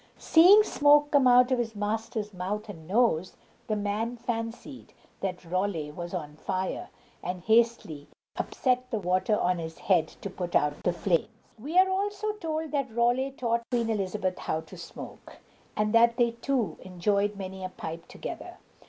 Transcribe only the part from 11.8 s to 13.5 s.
also told that Raleigh